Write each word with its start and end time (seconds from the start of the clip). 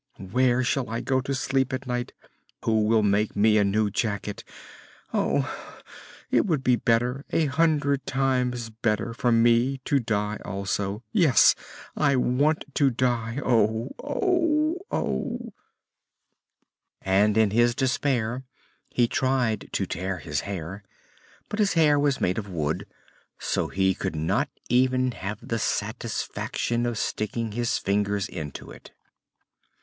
Where 0.31 0.63
shall 0.63 0.89
I 0.89 0.99
go 1.01 1.21
to 1.21 1.35
sleep 1.35 1.71
at 1.71 1.85
night? 1.85 2.11
Who 2.65 2.85
will 2.87 3.03
make 3.03 3.35
me 3.35 3.59
a 3.59 3.63
new 3.63 3.91
jacket? 3.91 4.43
Oh, 5.13 5.77
it 6.31 6.47
would 6.47 6.63
be 6.63 6.75
better, 6.75 7.23
a 7.29 7.45
hundred 7.45 8.07
times 8.07 8.71
better, 8.71 9.13
for 9.13 9.31
me 9.31 9.77
to 9.85 9.99
die 9.99 10.39
also! 10.43 11.03
Yes, 11.11 11.53
I 11.95 12.15
want 12.15 12.65
to 12.73 12.89
die 12.89 13.41
oh! 13.45 13.91
oh! 14.03 14.79
oh!" 14.89 15.53
[Illustration: 15.53 15.53
An 17.03 17.31
Immense 17.35 17.73
Serpent 17.75 17.77
Stretched 17.77 17.93
Across 17.93 18.15
the 18.15 18.17
Road] 18.17 18.41
And 18.41 18.41
in 18.41 18.41
his 18.41 18.41
despair 18.41 18.43
he 18.89 19.07
tried 19.07 19.69
to 19.71 19.85
tear 19.85 20.17
his 20.17 20.39
hair, 20.41 20.83
but 21.47 21.59
his 21.59 21.73
hair 21.73 21.99
was 21.99 22.19
made 22.19 22.39
of 22.39 22.49
wood 22.49 22.87
so 23.37 23.67
he 23.67 23.93
could 23.93 24.15
not 24.15 24.49
even 24.67 25.11
have 25.11 25.47
the 25.47 25.59
satisfaction 25.59 26.87
of 26.87 26.97
sticking 26.97 27.51
his 27.51 27.77
fingers 27.77 28.27
into 28.27 28.71
it. 28.71 28.89